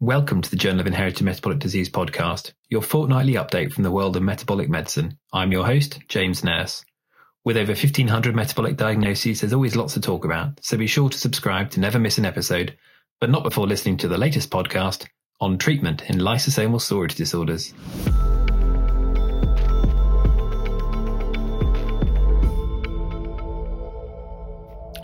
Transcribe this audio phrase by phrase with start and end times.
[0.00, 4.14] Welcome to the Journal of Inherited Metabolic Disease podcast, your fortnightly update from the world
[4.14, 5.16] of metabolic medicine.
[5.32, 6.84] I'm your host, James Nurse.
[7.46, 11.16] With over 1500 metabolic diagnoses, there's always lots to talk about, so be sure to
[11.16, 12.76] subscribe to never miss an episode,
[13.22, 15.06] but not before listening to the latest podcast
[15.40, 17.72] on treatment in lysosomal storage disorders.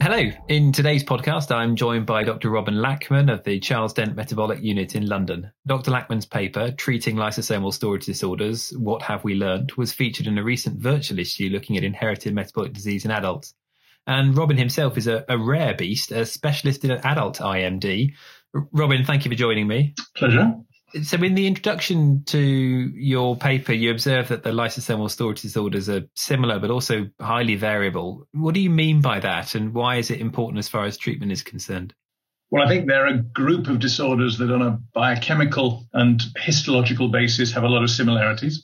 [0.02, 0.32] Hello.
[0.48, 2.50] In today's podcast, I'm joined by Dr.
[2.50, 5.52] Robin Lachmann of the Charles Dent Metabolic Unit in London.
[5.64, 5.92] Dr.
[5.92, 10.80] Lachmann's paper, Treating Lysosomal Storage Disorders What Have We Learned, was featured in a recent
[10.80, 13.54] virtual issue looking at inherited metabolic disease in adults.
[14.04, 18.14] And Robin himself is a, a rare beast, a specialist in adult IMD.
[18.72, 19.94] Robin, thank you for joining me.
[20.16, 20.52] Pleasure.
[21.02, 26.02] So, in the introduction to your paper, you observe that the lysosomal storage disorders are
[26.16, 28.26] similar but also highly variable.
[28.32, 31.32] What do you mean by that, and why is it important as far as treatment
[31.32, 31.94] is concerned?
[32.50, 37.52] Well, I think they're a group of disorders that, on a biochemical and histological basis,
[37.52, 38.62] have a lot of similarities.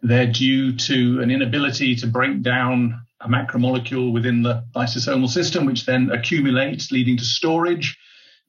[0.00, 5.84] They're due to an inability to break down a macromolecule within the lysosomal system, which
[5.84, 7.98] then accumulates, leading to storage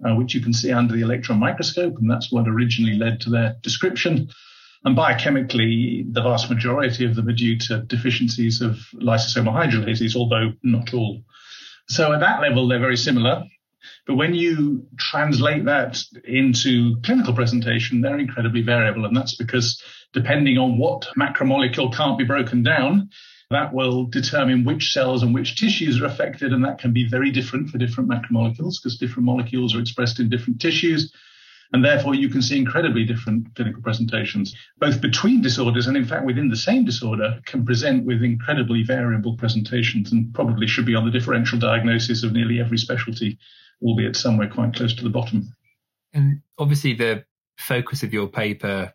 [0.05, 3.29] uh, which you can see under the electron microscope, and that's what originally led to
[3.29, 4.29] their description.
[4.83, 10.53] And biochemically, the vast majority of them are due to deficiencies of lysosomal hydrolases, although
[10.63, 11.21] not all.
[11.87, 13.43] So at that level, they're very similar.
[14.07, 19.05] But when you translate that into clinical presentation, they're incredibly variable.
[19.05, 19.81] And that's because
[20.13, 23.09] depending on what macromolecule can't be broken down,
[23.51, 27.31] that will determine which cells and which tissues are affected, and that can be very
[27.31, 31.13] different for different macromolecules because different molecules are expressed in different tissues.
[31.73, 36.25] And therefore, you can see incredibly different clinical presentations, both between disorders and, in fact,
[36.25, 41.05] within the same disorder, can present with incredibly variable presentations and probably should be on
[41.05, 43.37] the differential diagnosis of nearly every specialty,
[43.81, 45.55] albeit somewhere quite close to the bottom.
[46.13, 47.23] And obviously, the
[47.57, 48.93] focus of your paper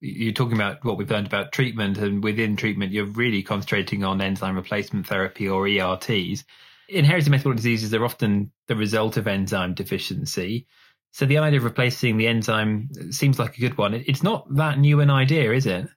[0.00, 4.20] you're talking about what we've learned about treatment, and within treatment, you're really concentrating on
[4.20, 6.44] enzyme replacement therapy or ERTs.
[6.88, 10.66] Inherited metabolic diseases are often the result of enzyme deficiency.
[11.12, 13.94] So the idea of replacing the enzyme uh, seems like a good one.
[13.94, 15.88] It's not that new an idea, is it?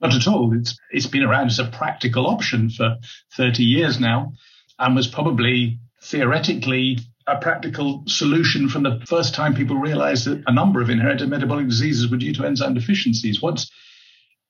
[0.00, 0.52] Not at all.
[0.56, 2.96] It's it's been around as a practical option for
[3.36, 4.32] 30 years now,
[4.78, 10.52] and was probably theoretically a practical solution from the first time people realized that a
[10.52, 13.42] number of inherited metabolic diseases were due to enzyme deficiencies.
[13.42, 13.70] What's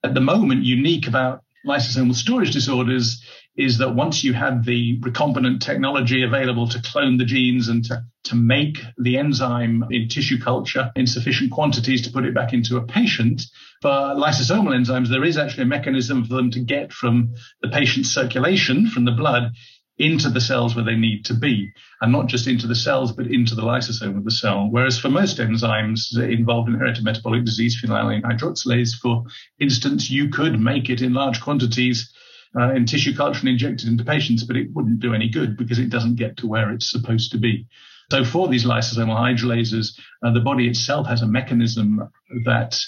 [0.05, 3.23] at the moment unique about lysosomal storage disorders
[3.57, 8.01] is that once you had the recombinant technology available to clone the genes and to,
[8.23, 12.77] to make the enzyme in tissue culture in sufficient quantities to put it back into
[12.77, 13.43] a patient,
[13.83, 18.11] for lysosomal enzymes, there is actually a mechanism for them to get from the patient's
[18.11, 19.51] circulation, from the blood,
[19.99, 23.27] into the cells where they need to be, and not just into the cells, but
[23.27, 24.69] into the lysosome of the cell.
[24.71, 29.25] Whereas for most enzymes involved in inherited metabolic disease, phenylalanine hydroxylase, for
[29.59, 32.13] instance, you could make it in large quantities
[32.57, 35.57] uh, in tissue culture and inject it into patients, but it wouldn't do any good
[35.57, 37.67] because it doesn't get to where it's supposed to be.
[38.11, 42.09] So for these lysosomal hydrolases, uh, the body itself has a mechanism
[42.47, 42.79] that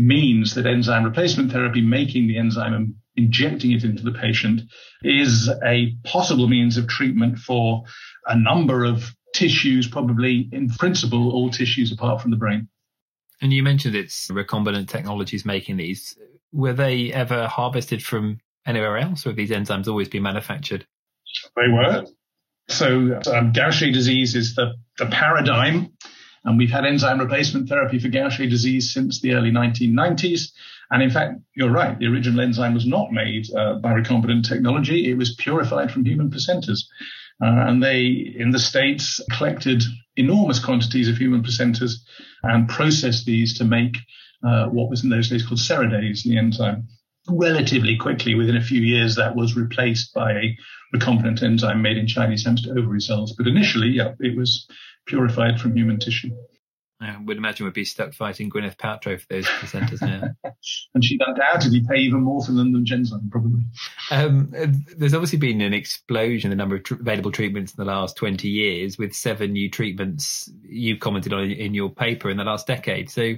[0.00, 4.62] means that enzyme replacement therapy, making the enzyme and injecting it into the patient,
[5.02, 7.84] is a possible means of treatment for
[8.26, 12.68] a number of tissues, probably in principle, all tissues apart from the brain.
[13.42, 16.16] And you mentioned it's recombinant technologies making these.
[16.52, 20.86] Were they ever harvested from anywhere else, or have these enzymes always been manufactured?
[21.56, 22.04] They were.
[22.68, 25.92] So um, Gaucher disease is the, the paradigm
[26.44, 30.52] and we've had enzyme replacement therapy for Gaucher disease since the early 1990s.
[30.90, 35.10] And in fact, you're right, the original enzyme was not made uh, by recombinant technology.
[35.10, 36.80] It was purified from human placentas.
[37.42, 39.82] Uh, and they, in the States, collected
[40.16, 41.94] enormous quantities of human placentas
[42.42, 43.96] and processed these to make
[44.46, 46.88] uh, what was in those days called Ceredase, the enzyme.
[47.30, 50.58] Relatively quickly, within a few years, that was replaced by a
[50.94, 53.34] recombinant enzyme made in Chinese hamster ovary cells.
[53.36, 54.66] But initially, yeah, it was
[55.06, 56.30] purified from human tissue.
[57.02, 60.28] I would imagine we'd be stuck fighting Gwyneth Paltrow for those placentas now.
[60.94, 63.62] and she'd undoubtedly pay even more for them than Genzyme, probably.
[64.10, 64.52] Um,
[64.98, 68.16] there's obviously been an explosion in the number of tr- available treatments in the last
[68.16, 72.66] 20 years, with seven new treatments you've commented on in your paper in the last
[72.66, 73.08] decade.
[73.08, 73.34] So,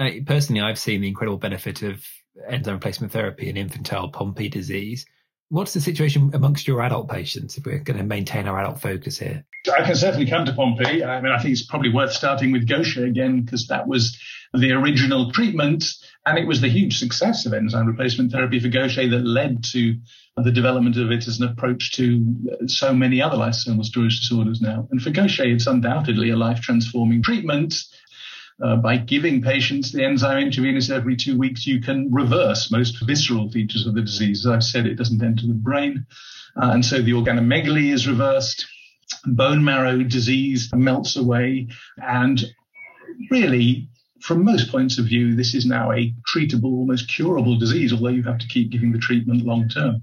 [0.00, 2.04] uh, personally, I've seen the incredible benefit of
[2.48, 5.06] enzyme replacement therapy in infantile Pompe disease.
[5.50, 9.18] What's the situation amongst your adult patients if we're going to maintain our adult focus
[9.18, 9.44] here?
[9.72, 11.04] I can certainly come to Pompe.
[11.04, 14.18] I mean, I think it's probably worth starting with Gaucher again because that was
[14.52, 15.84] the original treatment
[16.26, 19.96] and it was the huge success of enzyme replacement therapy for Gaucher that led to
[20.36, 22.24] the development of it as an approach to
[22.66, 24.88] so many other lysosomal storage disorders now.
[24.90, 27.74] And for Gaucher, it's undoubtedly a life transforming treatment.
[28.62, 33.50] Uh, by giving patients the enzyme intravenous every two weeks, you can reverse most visceral
[33.50, 34.46] features of the disease.
[34.46, 36.06] As I've said, it doesn't enter the brain.
[36.56, 38.66] Uh, and so the organomegaly is reversed.
[39.26, 41.68] Bone marrow disease melts away.
[41.96, 42.44] And
[43.30, 43.88] really,
[44.20, 48.22] from most points of view, this is now a treatable, almost curable disease, although you
[48.22, 50.02] have to keep giving the treatment long term.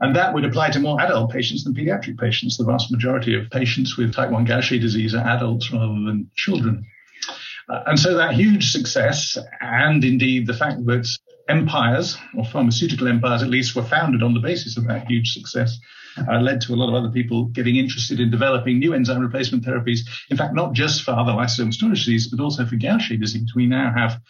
[0.00, 2.56] And that would apply to more adult patients than pediatric patients.
[2.56, 6.84] The vast majority of patients with type 1 Gaucher disease are adults rather than children.
[7.68, 11.08] Uh, and so that huge success, and indeed the fact that
[11.48, 15.78] empires, or pharmaceutical empires at least, were founded on the basis of that huge success,
[16.28, 19.64] uh, led to a lot of other people getting interested in developing new enzyme replacement
[19.64, 20.00] therapies.
[20.30, 23.52] In fact, not just for other lysosomal storage disease, but also for Gaucher disease.
[23.54, 24.20] We now have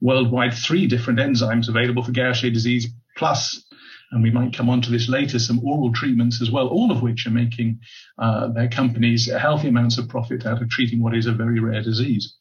[0.00, 3.64] worldwide three different enzymes available for Gaucher disease, plus
[4.12, 7.02] and we might come on to this later, some oral treatments as well, all of
[7.02, 7.80] which are making
[8.18, 11.82] uh, their companies healthy amounts of profit out of treating what is a very rare
[11.82, 12.36] disease.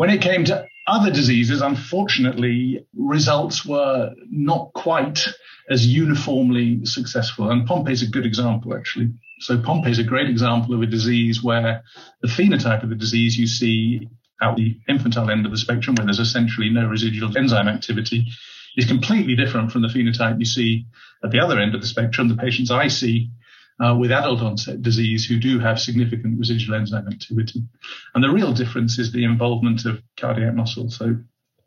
[0.00, 5.26] When it came to other diseases, unfortunately, results were not quite
[5.68, 7.50] as uniformly successful.
[7.50, 9.10] And Pompe is a good example, actually.
[9.40, 11.82] So Pompe is a great example of a disease where
[12.22, 14.08] the phenotype of the disease you see
[14.40, 18.26] at the infantile end of the spectrum, where there's essentially no residual enzyme activity,
[18.78, 20.86] is completely different from the phenotype you see
[21.22, 22.28] at the other end of the spectrum.
[22.28, 23.28] The patients I see
[23.82, 27.62] uh, with adult onset disease who do have significant residual enzyme activity.
[28.14, 30.90] And the real difference is the involvement of cardiac muscle.
[30.90, 31.16] So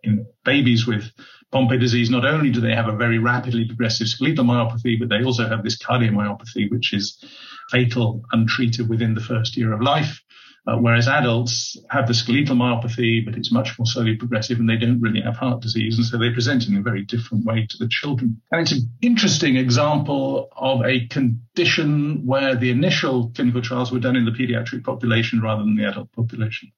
[0.04, 1.12] in babies with
[1.52, 5.24] Pompe disease, not only do they have a very rapidly progressive skeletal myopathy, but they
[5.24, 7.24] also have this cardiomyopathy, which is
[7.70, 10.23] fatal untreated within the first year of life.
[10.66, 14.78] Uh, whereas adults have the skeletal myopathy, but it's much more slowly progressive and they
[14.78, 15.98] don't really have heart disease.
[15.98, 18.42] And so they present in a very different way to the children.
[18.50, 24.16] And it's an interesting example of a condition where the initial clinical trials were done
[24.16, 26.72] in the pediatric population rather than the adult population.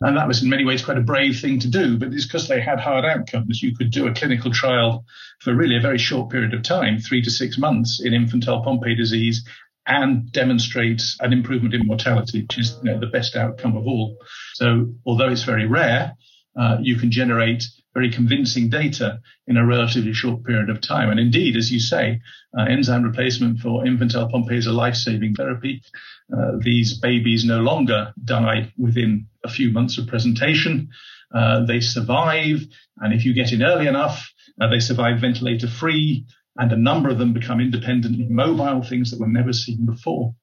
[0.00, 2.48] And that was in many ways quite a brave thing to do, but it's because
[2.48, 3.62] they had hard outcomes.
[3.62, 5.04] You could do a clinical trial
[5.40, 8.94] for really a very short period of time, three to six months in infantile Pompe
[8.96, 9.46] disease,
[9.90, 14.16] and demonstrate an improvement in mortality, which is you know, the best outcome of all.
[14.54, 16.14] So although it's very rare,
[16.58, 21.10] uh, you can generate very convincing data in a relatively short period of time.
[21.10, 22.20] And indeed, as you say,
[22.56, 25.82] uh, enzyme replacement for infantile Pompe is a life-saving therapy.
[26.32, 30.88] Uh, these babies no longer die within a few months of presentation.
[31.34, 32.60] Uh, they survive,
[32.98, 36.24] and if you get in early enough, uh, they survive ventilator-free
[36.60, 40.34] and a number of them become independently mobile, things that were never seen before.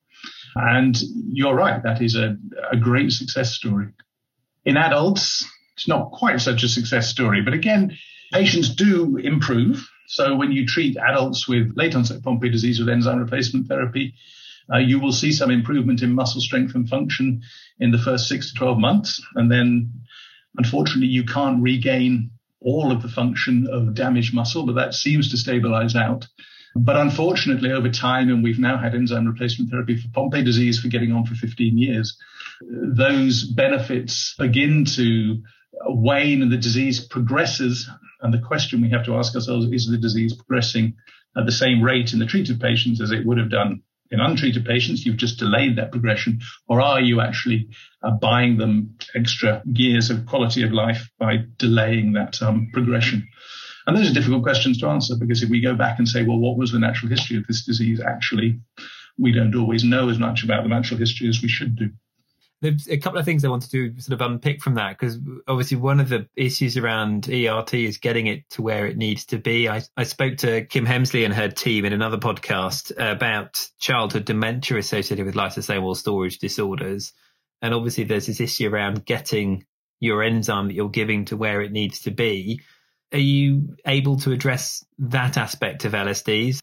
[0.55, 0.99] And
[1.31, 2.35] you're right, that is a,
[2.71, 3.89] a great success story.
[4.65, 7.95] In adults, it's not quite such a success story, but again,
[8.33, 9.87] patients do improve.
[10.07, 14.15] So when you treat adults with late onset Pompe disease with enzyme replacement therapy,
[14.73, 17.43] uh, you will see some improvement in muscle strength and function
[17.79, 19.21] in the first six to 12 months.
[19.35, 20.01] And then
[20.57, 22.31] unfortunately, you can't regain
[22.61, 26.27] all of the function of damaged muscle, but that seems to stabilize out.
[26.75, 30.89] But unfortunately, over time, and we've now had enzyme replacement therapy for Pompe disease for
[30.89, 32.17] getting on for 15 years,
[32.61, 35.41] those benefits begin to
[35.85, 37.89] wane and the disease progresses.
[38.21, 40.95] And the question we have to ask ourselves is the disease progressing
[41.35, 43.81] at the same rate in the treated patients as it would have done
[44.11, 47.69] in untreated patients, you've just delayed that progression, or are you actually
[48.03, 53.27] uh, buying them extra years of quality of life by delaying that um, progression?
[53.85, 56.39] And those are difficult questions to answer because if we go back and say, well,
[56.39, 58.01] what was the natural history of this disease?
[58.01, 58.59] Actually,
[59.17, 61.89] we don't always know as much about the natural history as we should do.
[62.61, 65.77] There's a couple of things I wanted to sort of unpick from that because obviously
[65.77, 69.69] one of the issues around ERT is getting it to where it needs to be.
[69.69, 74.77] I, I spoke to Kim Hemsley and her team in another podcast about childhood dementia
[74.77, 77.13] associated with lysosomal storage disorders.
[77.61, 79.65] And obviously there's this issue around getting
[79.99, 82.61] your enzyme that you're giving to where it needs to be.
[83.13, 86.59] Are you able to address that aspect of LSDs?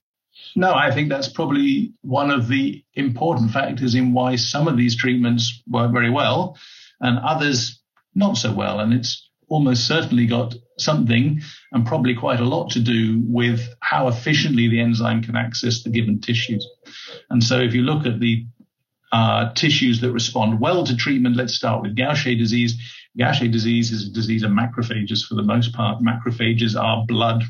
[0.56, 4.96] No, I think that's probably one of the important factors in why some of these
[4.96, 6.56] treatments work very well
[7.00, 7.80] and others
[8.14, 8.78] not so well.
[8.80, 11.40] And it's almost certainly got something
[11.72, 15.90] and probably quite a lot to do with how efficiently the enzyme can access the
[15.90, 16.66] given tissues.
[17.30, 18.46] And so if you look at the
[19.12, 22.76] uh, tissues that respond well to treatment, let's start with Gaucher disease.
[23.16, 26.02] Gaucher disease is a disease of macrophages for the most part.
[26.02, 27.44] Macrophages are blood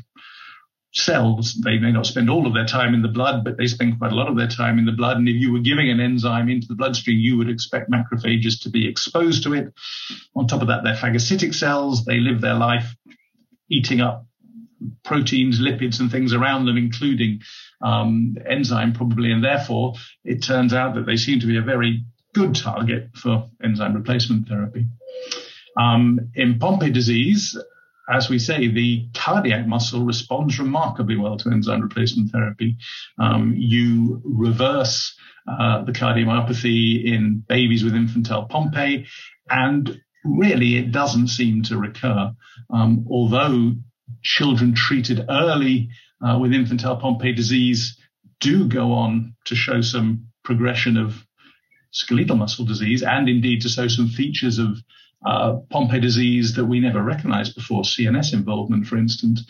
[0.95, 1.53] cells.
[1.55, 4.11] They may not spend all of their time in the blood, but they spend quite
[4.11, 5.17] a lot of their time in the blood.
[5.17, 8.69] And if you were giving an enzyme into the bloodstream, you would expect macrophages to
[8.69, 9.73] be exposed to it.
[10.35, 12.05] On top of that, they're phagocytic cells.
[12.05, 12.95] They live their life
[13.69, 14.25] eating up
[15.03, 17.41] proteins, lipids, and things around them, including
[17.81, 19.31] um, enzyme probably.
[19.31, 23.49] And therefore, it turns out that they seem to be a very good target for
[23.63, 24.85] enzyme replacement therapy.
[25.77, 27.57] Um, in Pompe disease,
[28.09, 32.77] as we say, the cardiac muscle responds remarkably well to enzyme replacement therapy.
[33.19, 35.15] Um, you reverse
[35.47, 39.05] uh, the cardiomyopathy in babies with infantile Pompe,
[39.49, 42.31] and really it doesn't seem to recur.
[42.71, 43.73] Um, although
[44.23, 45.89] children treated early
[46.25, 47.97] uh, with infantile Pompe disease
[48.39, 51.25] do go on to show some progression of
[51.91, 54.77] skeletal muscle disease and indeed to show some features of
[55.25, 59.43] uh, Pompe disease that we never recognized before, CNS involvement, for instance,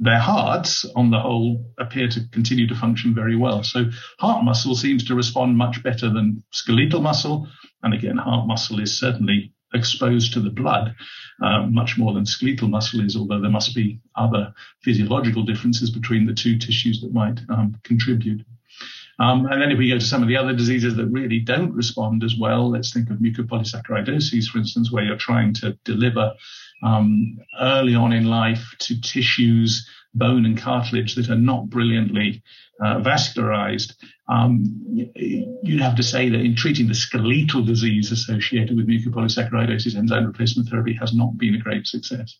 [0.00, 3.62] their hearts, on the whole, appear to continue to function very well.
[3.62, 3.84] So
[4.18, 7.48] heart muscle seems to respond much better than skeletal muscle.
[7.82, 10.94] And again, heart muscle is certainly exposed to the blood
[11.42, 14.52] uh, much more than skeletal muscle is, although there must be other
[14.82, 18.44] physiological differences between the two tissues that might um, contribute.
[19.18, 21.74] Um, and then if we go to some of the other diseases that really don't
[21.74, 26.32] respond as well, let's think of mucopolysaccharidosis, for instance, where you're trying to deliver
[26.82, 32.42] um, early on in life to tissues, bone and cartilage that are not brilliantly
[32.82, 33.94] uh, vascularized.
[34.28, 40.26] Um, you'd have to say that in treating the skeletal disease associated with mucopolysaccharidosis, enzyme
[40.26, 42.36] replacement therapy has not been a great success.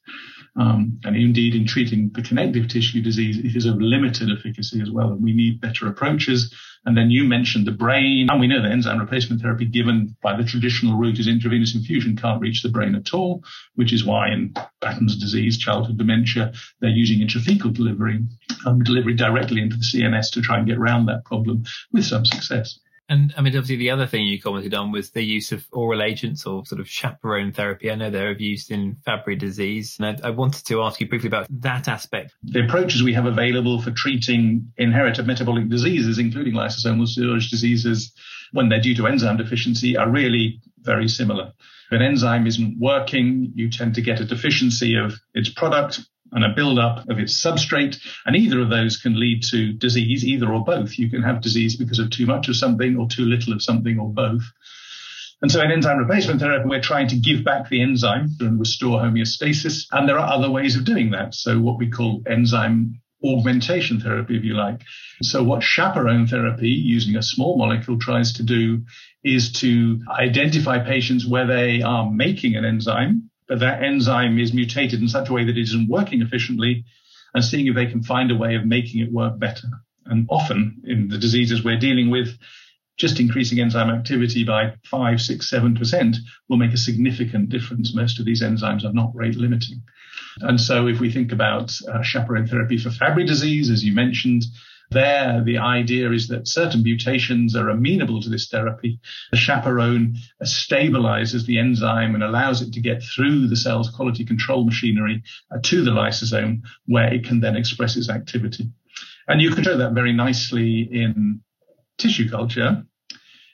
[0.59, 4.91] Um, and indeed, in treating the connective tissue disease, it is of limited efficacy as
[4.91, 5.13] well.
[5.13, 8.29] And we need better approaches and then you mentioned the brain.
[8.31, 12.17] And we know that enzyme replacement therapy given by the traditional route is intravenous infusion
[12.17, 13.45] can't reach the brain at all,
[13.75, 18.21] which is why in Batten's disease, childhood dementia, they're using intrathecal delivery,
[18.67, 22.25] um, delivery directly into the CNS to try and get around that problem with some
[22.25, 22.79] success.
[23.09, 26.03] And I mean, obviously, the other thing you commented on was the use of oral
[26.03, 27.91] agents or sort of chaperone therapy.
[27.91, 29.99] I know they're used in Fabry disease.
[30.01, 32.33] And I, I, wanted to ask you briefly about that aspect.
[32.43, 38.13] The approaches we have available for treating inherited metabolic diseases, including lysosomal storage diseases,
[38.53, 41.53] when they're due to enzyme deficiency, are really very similar.
[41.91, 46.01] If an enzyme isn't working, you tend to get a deficiency of its product
[46.33, 47.99] and a buildup of its substrate.
[48.27, 50.99] And either of those can lead to disease, either or both.
[50.99, 53.99] You can have disease because of too much of something or too little of something
[53.99, 54.43] or both.
[55.43, 59.01] And so in enzyme replacement therapy, we're trying to give back the enzyme and restore
[59.01, 59.87] homeostasis.
[59.91, 61.35] And there are other ways of doing that.
[61.35, 64.81] So what we call enzyme augmentation therapy, if you like.
[65.23, 68.83] So what chaperone therapy using a small molecule tries to do
[69.25, 75.09] is to identify patients where they are making an enzyme that enzyme is mutated in
[75.09, 76.85] such a way that it isn't working efficiently
[77.35, 79.69] and seeing if they can find a way of making it work better.
[80.07, 82.37] And often in the diseases we're dealing with,
[82.99, 86.17] just increasing enzyme activity by five, six, seven percent
[86.49, 87.95] will make a significant difference.
[87.95, 89.83] Most of these enzymes are not rate limiting.
[90.41, 94.45] And so if we think about uh, chaperone therapy for Fabry disease, as you mentioned,
[94.93, 99.01] there, the idea is that certain mutations are amenable to this therapy.
[99.31, 104.65] The chaperone stabilizes the enzyme and allows it to get through the cell's quality control
[104.65, 108.71] machinery uh, to the lysosome, where it can then express its activity.
[109.29, 111.41] And you can show that very nicely in
[111.99, 112.85] tissue culture.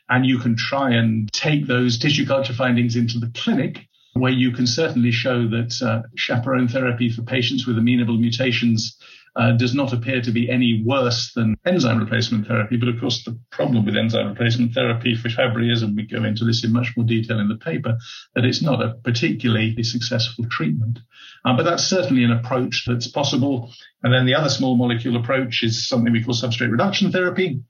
[0.08, 4.50] And you can try and take those tissue culture findings into the clinic where you
[4.52, 8.96] can certainly show that uh, chaperone therapy for patients with amenable mutations
[9.36, 12.76] uh, does not appear to be any worse than enzyme replacement therapy.
[12.76, 16.24] But of course, the problem with enzyme replacement therapy for Fabry is, and we go
[16.24, 17.96] into this in much more detail in the paper,
[18.34, 20.98] that it's not a particularly successful treatment.
[21.44, 23.72] Um, but that's certainly an approach that's possible.
[24.02, 27.60] And then the other small molecule approach is something we call substrate reduction therapy,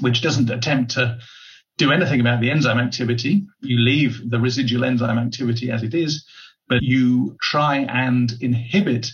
[0.00, 1.18] which doesn't attempt to
[1.76, 3.46] do anything about the enzyme activity.
[3.60, 6.24] You leave the residual enzyme activity as it is,
[6.68, 9.10] but you try and inhibit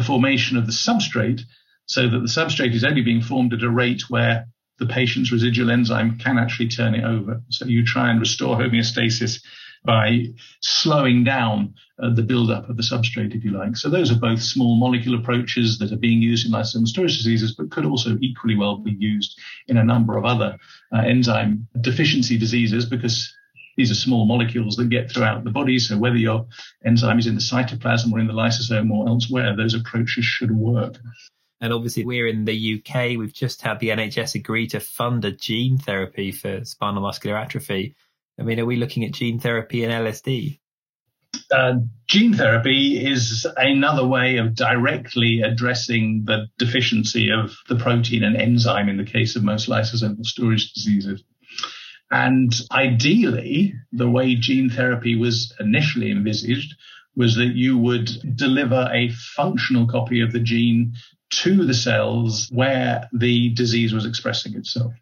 [0.00, 1.42] the formation of the substrate
[1.84, 4.46] so that the substrate is only being formed at a rate where
[4.78, 7.42] the patient's residual enzyme can actually turn it over.
[7.50, 9.42] So you try and restore homeostasis
[9.84, 10.24] by
[10.60, 13.76] slowing down uh, the buildup of the substrate, if you like.
[13.76, 17.54] So those are both small molecule approaches that are being used in lysosomal storage diseases,
[17.54, 19.38] but could also equally well be used
[19.68, 20.56] in a number of other
[20.94, 23.34] uh, enzyme deficiency diseases because
[23.80, 25.78] these are small molecules that get throughout the body.
[25.78, 26.46] So whether your
[26.84, 30.98] enzyme is in the cytoplasm or in the lysosome or elsewhere, those approaches should work.
[31.62, 33.16] And obviously, we're in the UK.
[33.18, 37.96] We've just had the NHS agree to fund a gene therapy for spinal muscular atrophy.
[38.38, 40.58] I mean, are we looking at gene therapy and LSD?
[41.50, 48.36] Uh, gene therapy is another way of directly addressing the deficiency of the protein and
[48.36, 51.24] enzyme in the case of most lysosomal storage diseases.
[52.10, 56.74] And ideally, the way gene therapy was initially envisaged
[57.16, 60.94] was that you would deliver a functional copy of the gene
[61.30, 64.92] to the cells where the disease was expressing itself.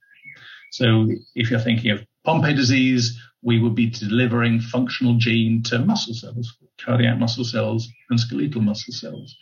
[0.73, 6.15] So if you're thinking of Pompe disease, we would be delivering functional gene to muscle
[6.15, 9.37] cells, cardiac muscle cells and skeletal muscle cells.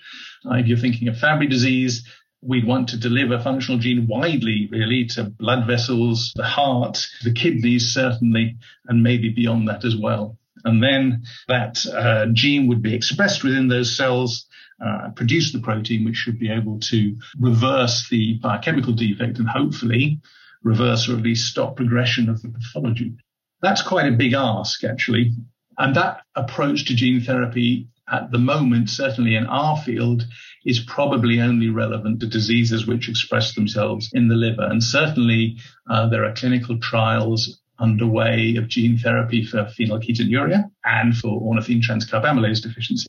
[0.48, 2.06] Uh, if you're thinking of Fabry disease,
[2.42, 7.92] we'd want to deliver functional gene widely, really, to blood vessels, the heart, the kidneys,
[7.92, 10.38] certainly, and maybe beyond that as well.
[10.64, 14.46] And then that uh, gene would be expressed within those cells,
[14.84, 20.20] uh, produce the protein, which should be able to reverse the biochemical defect and hopefully
[20.62, 23.14] reverse or at least stop progression of the pathology.
[23.62, 25.32] That's quite a big ask, actually.
[25.78, 30.24] And that approach to gene therapy at the moment, certainly in our field,
[30.64, 34.64] is probably only relevant to diseases which express themselves in the liver.
[34.64, 35.56] And certainly
[35.90, 42.62] uh, there are clinical trials underway of gene therapy for phenylketonuria and for ornithine transcarbamylase
[42.62, 43.08] deficiency.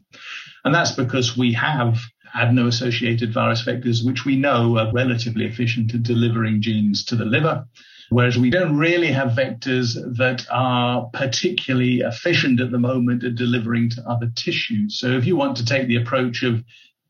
[0.66, 2.00] And that's because we have
[2.36, 7.66] adeno-associated virus vectors, which we know are relatively efficient at delivering genes to the liver.
[8.10, 13.90] Whereas we don't really have vectors that are particularly efficient at the moment at delivering
[13.92, 15.00] to other tissues.
[15.00, 16.64] So if you want to take the approach of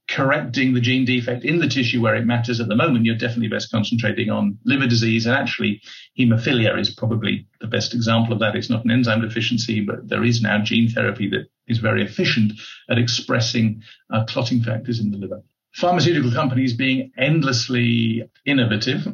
[0.08, 3.50] correcting the gene defect in the tissue where it matters at the moment, you're definitely
[3.50, 5.26] best concentrating on liver disease.
[5.26, 5.82] And actually,
[6.18, 8.56] hemophilia is probably the best example of that.
[8.56, 12.54] It's not an enzyme deficiency, but there is now gene therapy that is very efficient
[12.90, 15.44] at expressing uh, clotting factors in the liver.
[15.74, 19.06] Pharmaceutical companies, being endlessly innovative,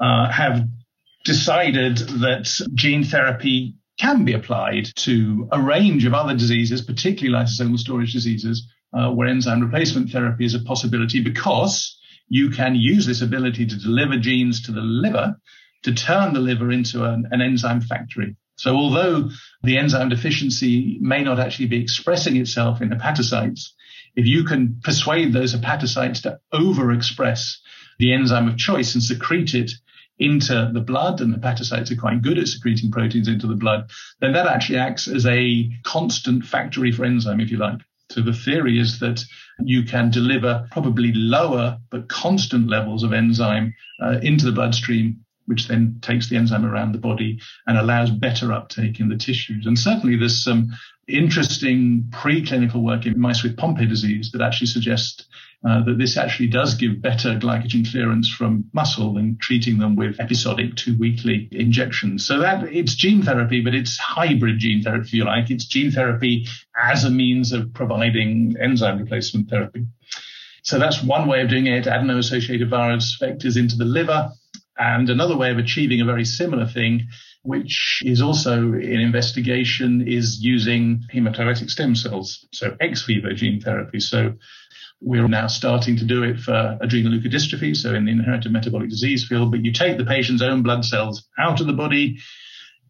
[0.00, 0.66] uh, have
[1.28, 7.78] decided that gene therapy can be applied to a range of other diseases, particularly lysosomal
[7.78, 13.20] storage diseases, uh, where enzyme replacement therapy is a possibility because you can use this
[13.20, 15.36] ability to deliver genes to the liver
[15.82, 18.34] to turn the liver into an, an enzyme factory.
[18.56, 19.28] So although
[19.62, 23.68] the enzyme deficiency may not actually be expressing itself in hepatocytes,
[24.16, 27.58] if you can persuade those hepatocytes to overexpress
[27.98, 29.72] the enzyme of choice and secrete it
[30.18, 34.32] into the blood, and hepatocytes are quite good at secreting proteins into the blood, then
[34.32, 37.80] that actually acts as a constant factory for enzyme, if you like.
[38.10, 39.22] So the theory is that
[39.60, 45.68] you can deliver probably lower but constant levels of enzyme uh, into the bloodstream, which
[45.68, 49.66] then takes the enzyme around the body and allows better uptake in the tissues.
[49.66, 50.72] And certainly there's some
[51.06, 55.26] interesting preclinical work in mice with Pompe disease that actually suggests
[55.66, 60.20] uh, that this actually does give better glycogen clearance from muscle than treating them with
[60.20, 62.26] episodic two weekly injections.
[62.26, 65.50] So that it's gene therapy, but it's hybrid gene therapy, if you like.
[65.50, 66.46] It's gene therapy
[66.80, 69.86] as a means of providing enzyme replacement therapy.
[70.62, 74.30] So that's one way of doing it, adeno-associated virus vectors into the liver.
[74.78, 77.08] And another way of achieving a very similar thing
[77.48, 84.00] which is also in investigation, is using hematopoietic stem cells, so ex vivo gene therapy.
[84.00, 84.34] So
[85.00, 89.26] we're now starting to do it for adrenal adrenoleukodystrophy, so in the inherited metabolic disease
[89.26, 89.50] field.
[89.50, 92.18] But you take the patient's own blood cells out of the body,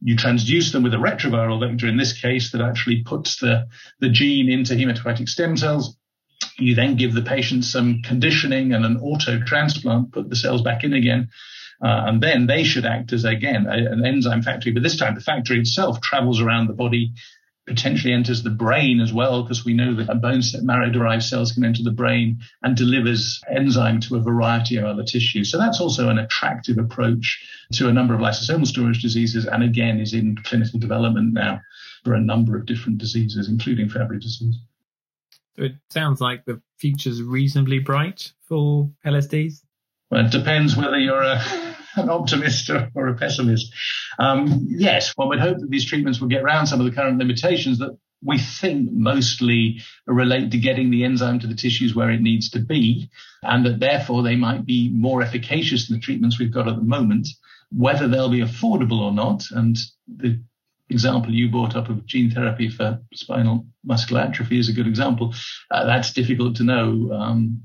[0.00, 3.66] you transduce them with a retroviral vector in this case that actually puts the,
[4.00, 5.96] the gene into hematopoietic stem cells.
[6.58, 10.84] You then give the patient some conditioning and an auto transplant, put the cells back
[10.84, 11.28] in again.
[11.82, 14.72] Uh, and then they should act as, again, an enzyme factory.
[14.72, 17.12] But this time the factory itself travels around the body,
[17.68, 21.64] potentially enters the brain as well, because we know that bone marrow derived cells can
[21.64, 25.50] enter the brain and delivers enzyme to a variety of other tissues.
[25.50, 27.40] So that's also an attractive approach
[27.74, 29.44] to a number of lysosomal storage diseases.
[29.46, 31.60] And again, is in clinical development now
[32.04, 34.56] for a number of different diseases, including Fabry disease.
[35.56, 39.62] So it sounds like the future's reasonably bright for LSDs.
[40.10, 41.42] Well, it depends whether you're a
[41.98, 43.72] an optimist or, a pessimist.
[44.18, 47.18] Um, yes, one would hope that these treatments will get around some of the current
[47.18, 52.20] limitations that we think mostly relate to getting the enzyme to the tissues where it
[52.20, 53.10] needs to be,
[53.42, 56.82] and that therefore they might be more efficacious than the treatments we've got at the
[56.82, 57.28] moment.
[57.70, 59.76] Whether they'll be affordable or not, and
[60.08, 60.40] the
[60.90, 65.34] example you brought up of gene therapy for spinal muscular atrophy is a good example.
[65.70, 67.12] Uh, that's difficult to know.
[67.12, 67.62] Um,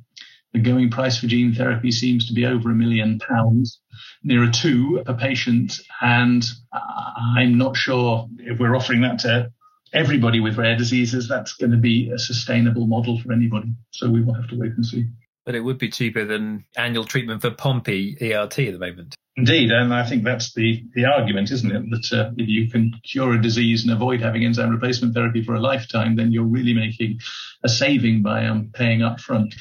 [0.54, 3.80] the going price for gene therapy seems to be over a million pounds,
[4.24, 5.80] nearer two per patient.
[6.02, 9.52] And I'm not sure if we're offering that to
[9.94, 13.74] everybody with rare diseases, that's going to be a sustainable model for anybody.
[13.92, 15.08] So we will have to wait and see.
[15.46, 19.16] But it would be cheaper than annual treatment for Pompe ERT at the moment.
[19.36, 21.90] Indeed, and I think that's the, the argument, isn't it?
[21.90, 25.56] That uh, if you can cure a disease and avoid having enzyme replacement therapy for
[25.56, 27.20] a lifetime, then you're really making
[27.64, 29.56] a saving by um, paying up front.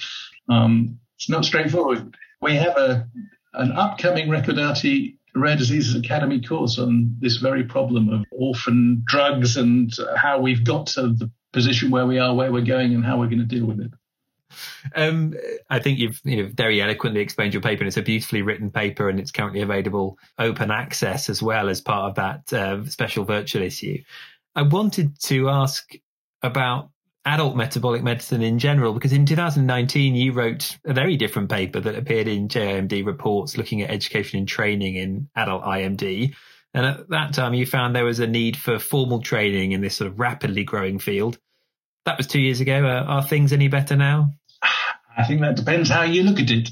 [0.48, 2.16] Um, it's not straightforward.
[2.40, 3.09] We have a
[3.55, 9.92] an upcoming Recordati Rare Diseases Academy course on this very problem of orphan drugs and
[10.16, 13.26] how we've got to the position where we are, where we're going, and how we're
[13.26, 13.90] going to deal with it.
[14.94, 15.35] um,
[15.70, 18.70] I think you've you know, very eloquently explained your paper, and it's a beautifully written
[18.70, 23.24] paper, and it's currently available open access as well as part of that uh, special
[23.24, 24.02] virtual issue.
[24.55, 25.94] I wanted to ask
[26.42, 26.90] about
[27.24, 31.94] adult metabolic medicine in general, because in 2019 you wrote a very different paper that
[31.94, 36.35] appeared in JIMD reports looking at education and training in adult IMD.
[36.74, 39.96] And at that time you found there was a need for formal training in this
[39.96, 41.38] sort of rapidly growing field.
[42.04, 42.85] That was two years ago.
[42.85, 44.32] Uh, are things any better now?
[45.16, 46.70] I think that depends how you look at it.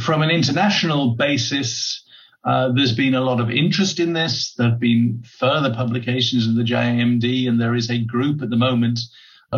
[0.00, 2.04] From an international basis,
[2.44, 4.54] uh, there's been a lot of interest in this.
[4.56, 8.56] There have been further publications in the JIMD, and there is a group at the
[8.56, 9.00] moment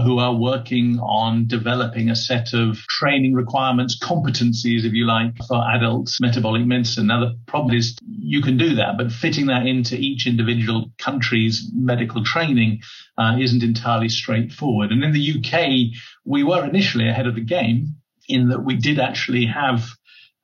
[0.02, 5.62] who are working on developing a set of training requirements, competencies, if you like, for
[5.72, 7.07] adult metabolic medicine.
[7.07, 11.70] Now, the problem is you can do that, but fitting that into each individual country's
[11.72, 12.80] medical training
[13.16, 14.90] uh, isn't entirely straightforward.
[14.90, 17.94] And in the UK, we were initially ahead of the game
[18.28, 19.87] in that we did actually have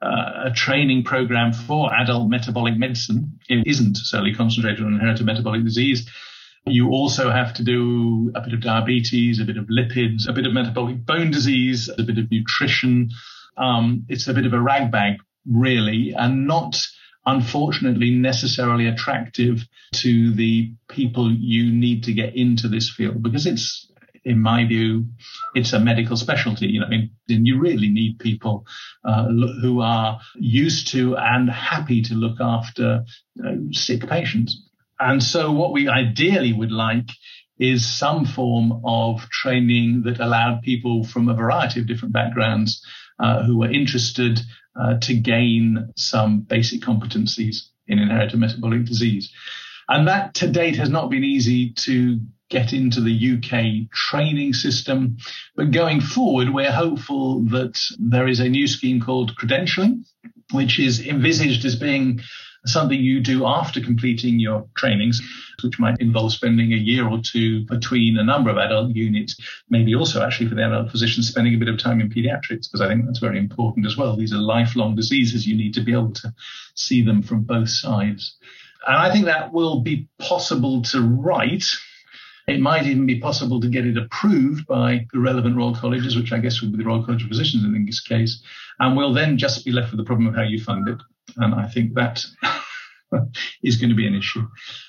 [0.03, 3.39] uh, a training program for adult metabolic medicine.
[3.49, 6.09] It isn't solely concentrated on inherited metabolic disease.
[6.67, 10.47] You also have to do a bit of diabetes, a bit of lipids, a bit
[10.47, 13.11] of metabolic bone disease, a bit of nutrition.
[13.57, 16.81] Um, it's a bit of a ragbag, really, and not
[17.27, 23.91] unfortunately necessarily attractive to the people you need to get into this field because it's
[24.25, 25.07] in my view,
[25.55, 26.67] it's a medical specialty.
[26.69, 28.67] You know, and you really need people
[29.05, 33.05] uh, who are used to and happy to look after
[33.45, 34.70] uh, sick patients.
[35.01, 37.09] And so what we ideally would like
[37.59, 42.85] is some form of training that allowed people from a variety of different backgrounds
[43.19, 44.41] uh, who were interested
[44.81, 49.33] uh, to gain some basic competencies in inherited metabolic disease.
[49.89, 55.17] And that to date has not been easy to get into the UK training system.
[55.57, 60.05] But going forward, we're hopeful that there is a new scheme called credentialing,
[60.53, 62.21] which is envisaged as being
[62.67, 65.21] something you do after completing your trainings,
[65.63, 69.37] which might involve spending a year or two between a number of adult units,
[69.69, 72.81] maybe also actually for the adult physicians spending a bit of time in pediatrics, because
[72.81, 74.17] I think that's very important as well.
[74.17, 75.47] These are lifelong diseases.
[75.47, 76.33] You need to be able to
[76.75, 78.37] see them from both sides.
[78.87, 81.65] And I think that will be possible to write
[82.51, 86.33] it might even be possible to get it approved by the relevant Royal Colleges, which
[86.33, 88.43] I guess would be the Royal College of Physicians in this case.
[88.81, 90.99] And we'll then just be left with the problem of how you fund it.
[91.37, 92.25] And I think that
[93.63, 94.47] is going to be an issue.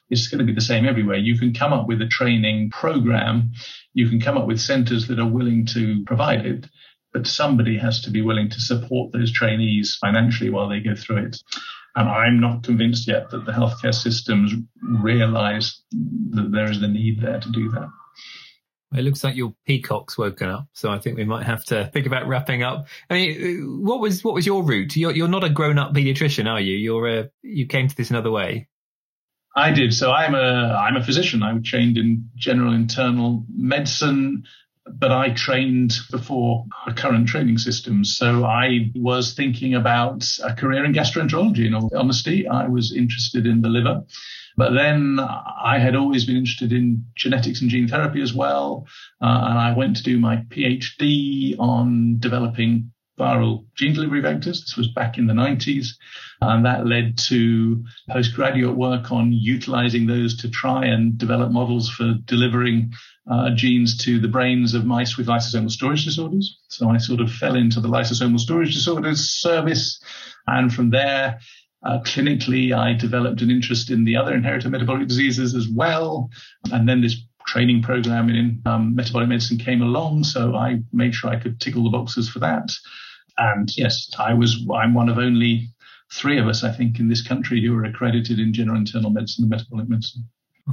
[0.10, 1.18] It's going to be the same everywhere.
[1.18, 3.52] You can come up with a training program.
[3.94, 6.68] You can come up with centers that are willing to provide it,
[7.14, 11.26] but somebody has to be willing to support those trainees financially while they go through
[11.26, 11.38] it.
[11.96, 17.22] And I'm not convinced yet that the healthcare systems realize that there is the need
[17.22, 17.90] there to do that.
[18.94, 22.06] It looks like your peacock's woken up, so I think we might have to think
[22.06, 22.88] about wrapping up.
[23.10, 24.96] I mean, uh, what was what was your route?
[24.96, 26.76] You're you're not a grown up pediatrician, are you?
[26.76, 28.68] You're a you came to this another way.
[29.56, 29.94] I did.
[29.94, 31.42] So I'm a I'm a physician.
[31.42, 34.44] I trained in general internal medicine
[34.86, 38.16] but I trained before the current training systems.
[38.16, 41.66] So I was thinking about a career in gastroenterology.
[41.66, 44.04] In all honesty, I was interested in the liver.
[44.58, 48.88] But then I had always been interested in genetics and gene therapy as well.
[49.22, 54.62] Uh, and I went to do my PhD on developing viral gene delivery vectors.
[54.62, 55.90] This was back in the 90s.
[56.42, 62.16] And that led to postgraduate work on utilizing those to try and develop models for
[62.26, 62.94] delivering
[63.30, 66.60] uh, genes to the brains of mice with lysosomal storage disorders.
[66.70, 70.02] So I sort of fell into the lysosomal storage disorders service.
[70.48, 71.40] And from there,
[71.84, 76.30] uh, clinically, I developed an interest in the other inherited metabolic diseases as well.
[76.72, 77.18] And then this
[77.48, 80.24] training program in um, metabolic medicine came along.
[80.24, 82.72] So I made sure I could tick all the boxes for that.
[83.38, 85.70] And yes, I was, I'm one of only
[86.14, 89.44] three of us, I think, in this country who are accredited in general internal medicine
[89.44, 90.24] and metabolic medicine.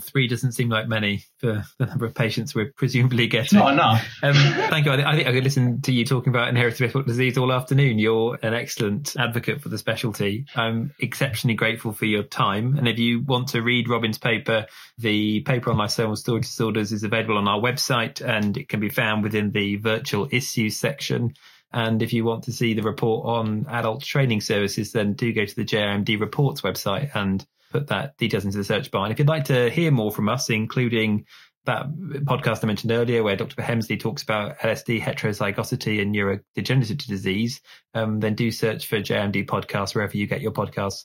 [0.01, 3.59] Three doesn't seem like many for the number of patients we're presumably getting.
[3.59, 4.07] Not enough.
[4.20, 4.92] Um, thank you.
[4.92, 7.98] I, think I could listen to you talking about inherited metabolic disease all afternoon.
[7.98, 10.44] You're an excellent advocate for the specialty.
[10.57, 12.77] I'm exceptionally grateful for your time.
[12.77, 14.66] And if you want to read Robin's paper,
[14.98, 18.88] the paper on lysosomal storage disorders is available on our website and it can be
[18.88, 21.35] found within the virtual issues section.
[21.72, 25.44] And if you want to see the report on adult training services, then do go
[25.44, 29.04] to the JIMD reports website and put that details into the search bar.
[29.04, 31.26] And if you'd like to hear more from us, including
[31.64, 31.87] that
[32.24, 33.62] podcast I mentioned earlier, where Dr.
[33.62, 37.61] Hemsley talks about LSD heterozygosity and neurodegenerative disease,
[37.94, 41.04] um, then do search for JMD podcast wherever you get your podcasts.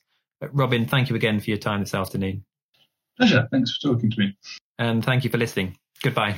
[0.51, 2.43] Robin, thank you again for your time this afternoon.
[3.17, 3.47] Pleasure.
[3.51, 4.37] Thanks for talking to me.
[4.79, 5.77] And thank you for listening.
[6.01, 6.35] Goodbye.